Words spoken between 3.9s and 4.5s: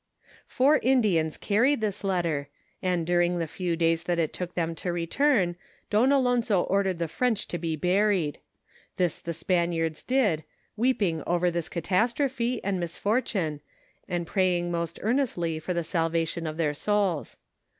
that it